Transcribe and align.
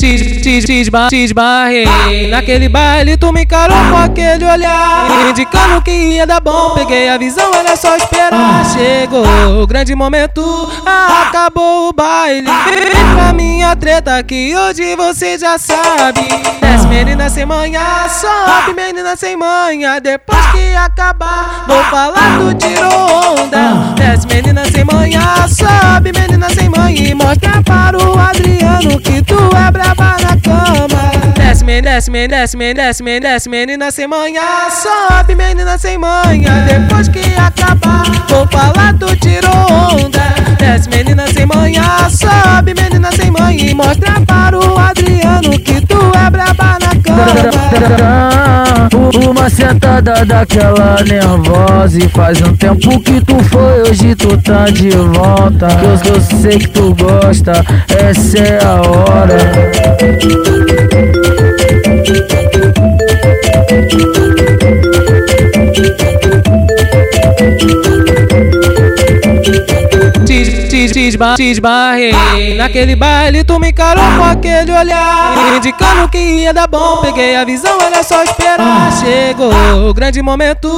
Te, 0.00 0.40
te, 0.40 0.62
te, 0.62 0.80
esba, 0.80 1.08
te 1.08 1.24
esbarrei 1.24 2.28
Naquele 2.30 2.68
baile 2.68 3.16
tu 3.16 3.32
me 3.32 3.42
encarou 3.42 3.76
com 3.90 3.96
aquele 3.96 4.44
olhar 4.44 5.28
Indicando 5.28 5.82
que 5.82 5.90
ia 5.90 6.24
dar 6.24 6.40
bom. 6.40 6.74
Peguei 6.76 7.08
a 7.08 7.18
visão, 7.18 7.52
era 7.52 7.74
só 7.74 7.96
esperar. 7.96 8.64
Chegou 8.72 9.26
o 9.60 9.66
grande 9.66 9.96
momento 9.96 10.70
Acabou 10.86 11.88
o 11.88 11.92
baile. 11.92 12.46
Vem 12.46 13.14
pra 13.16 13.32
minha 13.32 13.74
treta 13.74 14.22
que 14.22 14.56
hoje 14.56 14.94
você 14.94 15.36
já 15.36 15.58
sabe. 15.58 16.20
Desce 16.60 16.86
menina 16.86 17.28
sem 17.28 17.44
manhã 17.44 17.82
Sobe 18.08 18.74
menina 18.76 19.16
sem 19.16 19.36
manhã. 19.36 20.00
Depois 20.00 20.46
que 20.52 20.76
acabar 20.76 21.64
Vou 21.66 21.82
falar 21.84 22.38
do 22.38 22.54
tiro 22.54 22.88
onda 22.88 23.67
men, 31.78 31.82
desce, 31.82 32.10
men, 32.10 32.28
desce, 32.28 32.56
men, 32.56 32.74
desce, 32.74 33.02
men, 33.02 33.20
desce, 33.20 33.48
menina 33.48 33.90
sem 33.90 34.08
manhã. 34.08 34.42
Sobe, 34.70 35.34
menina 35.34 35.78
sem 35.78 35.98
manhã. 35.98 36.66
Depois 36.66 37.08
que 37.08 37.20
acabar, 37.36 38.04
vou 38.28 38.46
falar 38.48 38.92
do 38.94 39.14
tiro 39.16 39.48
onda. 39.70 40.34
Desce, 40.58 40.88
menina 40.88 41.26
sem 41.32 41.46
manhã. 41.46 41.82
Sobe, 42.10 42.74
menina 42.74 43.10
sem 43.12 43.30
manhã. 43.30 43.64
E 43.70 43.74
mostra 43.74 44.20
para 44.26 44.58
o 44.58 44.78
Adriano 44.78 45.58
que 45.60 45.80
tu 45.86 45.98
é 46.26 46.30
braba 46.30 46.78
na 46.80 46.94
cama. 47.02 48.88
Uma 49.28 49.48
sentada 49.48 50.24
daquela 50.24 51.02
nervosa 51.02 51.98
E 51.98 52.08
faz 52.08 52.40
um 52.40 52.54
tempo 52.56 53.00
que 53.00 53.20
tu 53.20 53.42
foi, 53.44 53.82
hoje 53.82 54.14
tu 54.14 54.36
tá 54.38 54.66
de 54.66 54.90
volta 54.90 55.68
Que 55.68 56.08
eu, 56.08 56.14
eu 56.14 56.20
sei 56.20 56.58
que 56.58 56.68
tu 56.68 56.94
gosta, 56.94 57.64
essa 57.88 58.38
é 58.38 58.58
a 58.62 58.74
hora 58.80 59.38
te 71.36 71.50
esbarrei 71.50 72.56
Naquele 72.56 72.96
baile 72.96 73.44
tu 73.44 73.58
me 73.60 73.68
encarou 73.68 74.04
com 74.16 74.24
aquele 74.24 74.72
olhar. 74.72 75.56
Indicando 75.56 76.08
que 76.08 76.18
ia 76.18 76.52
dar 76.52 76.66
bom 76.66 77.00
Peguei 77.00 77.36
a 77.36 77.44
visão, 77.44 77.78
era 77.80 78.02
só 78.02 78.22
esperar. 78.24 78.90
Chegou 78.98 79.52
o 79.88 79.94
grande 79.94 80.20
momento 80.20 80.68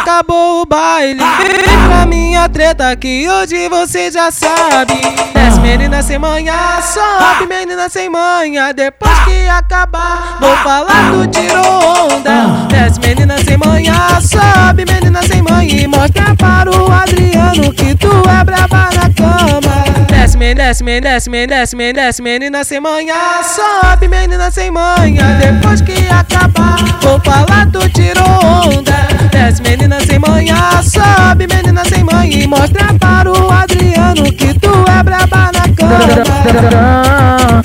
Acabou 0.00 0.62
o 0.62 0.66
baile. 0.66 1.20
Vem 1.20 1.88
pra 1.88 2.06
minha 2.06 2.48
treta 2.48 2.96
que 2.96 3.28
hoje 3.28 3.68
você 3.68 4.10
já 4.10 4.30
sabe. 4.30 4.94
Desce 5.34 5.60
menina 5.60 6.02
sem 6.02 6.18
manhã 6.18 6.54
Sobe 6.80 7.46
menina 7.46 7.88
sem 7.90 8.08
manhã. 8.08 8.72
Depois 8.72 9.18
que 9.24 9.46
acabar 9.46 10.38
Vou 10.40 10.56
falar 10.58 11.10
do 11.12 11.26
tiro 11.26 11.60
onda. 11.60 12.66
Desce 12.68 12.98
menina 12.98 13.36
sem 13.44 13.58
manhã 13.58 13.94
Sobe 14.20 14.84
menina 14.90 15.22
sem 15.22 15.42
manhã. 15.42 15.82
E 15.82 15.86
mostra 15.86 16.34
para 16.36 16.70
o 16.70 16.90
Adriano 16.90 17.72
que 17.74 17.93
men, 20.44 20.56
desce, 20.56 20.84
men, 20.84 21.02
desce, 21.02 21.30
men, 21.30 21.48
desce, 21.48 21.74
men, 21.74 21.94
desce, 21.94 22.22
menina 22.22 22.64
sem 22.64 22.80
manhã. 22.80 23.14
Sobe, 23.42 24.08
menina 24.08 24.50
sem 24.50 24.70
manhã. 24.70 25.38
Depois 25.40 25.80
que 25.80 26.06
acabar, 26.08 26.76
vou 27.00 27.18
falar 27.20 27.66
do 27.66 27.88
tiro 27.88 28.20
onda. 28.22 28.92
Desce, 29.30 29.62
menina 29.62 29.98
sem 30.00 30.18
manhã. 30.18 30.82
Sobe, 30.82 31.46
menina 31.46 31.82
sem 31.86 32.04
manhã. 32.04 32.42
E 32.42 32.46
mostra 32.46 32.92
para 33.00 33.32
o 33.32 33.50
Adriano 33.50 34.30
que 34.32 34.52
tu 34.58 34.70
é 34.86 35.02
braba 35.02 35.50
na 35.52 35.62
cama. 35.74 35.98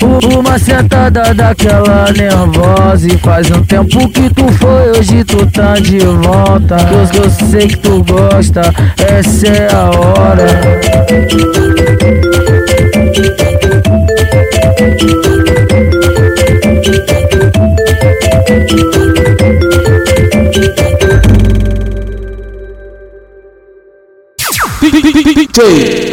Uma 0.38 0.58
sentada 0.58 1.32
daquela 1.34 2.12
nervosa 2.12 3.06
E 3.06 3.16
faz 3.18 3.50
um 3.50 3.62
tempo 3.62 4.08
que 4.08 4.28
tu 4.30 4.50
foi, 4.52 4.90
hoje 4.90 5.24
tu 5.24 5.46
tá 5.46 5.74
de 5.74 5.98
volta 5.98 6.76
eu, 6.90 7.22
eu 7.22 7.30
sei 7.30 7.68
que 7.68 7.78
tu 7.78 8.04
gosta, 8.04 8.62
essa 8.98 9.46
é 9.46 9.68
a 9.72 9.90
hora 9.90 10.46
DJ 25.50 26.10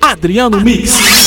Adriano 0.00 0.60
Mix 0.60 1.19